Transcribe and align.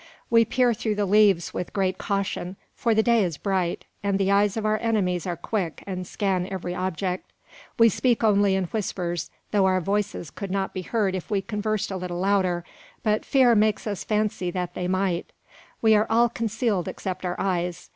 We 0.31 0.45
peer 0.45 0.73
through 0.73 0.95
the 0.95 1.05
leaves 1.05 1.53
with 1.53 1.73
great 1.73 1.99
caution, 1.99 2.55
for 2.73 2.95
the 2.95 3.03
day 3.03 3.23
is 3.23 3.37
bright, 3.37 3.85
and 4.01 4.17
the 4.17 4.31
eyes 4.31 4.57
of 4.57 4.65
our 4.65 4.79
enemies 4.79 5.27
are 5.27 5.37
quick, 5.37 5.83
and 5.85 6.07
scan 6.07 6.47
every 6.47 6.73
object. 6.73 7.31
We 7.77 7.87
speak 7.87 8.23
only 8.23 8.55
in 8.55 8.63
whispers, 8.63 9.29
though 9.51 9.67
our 9.67 9.79
voices 9.79 10.31
could 10.31 10.49
not 10.49 10.73
be 10.73 10.81
heard 10.81 11.13
if 11.13 11.29
we 11.29 11.43
conversed 11.43 11.91
a 11.91 11.97
little 11.97 12.19
louder, 12.21 12.65
but 13.03 13.23
fear 13.23 13.53
makes 13.53 13.85
us 13.85 14.03
fancy 14.03 14.49
that 14.49 14.73
they 14.73 14.87
might. 14.87 15.31
We 15.83 15.93
are 15.93 16.07
all 16.09 16.29
concealed 16.29 16.87
except 16.87 17.23
our 17.23 17.35
eyes. 17.39 17.87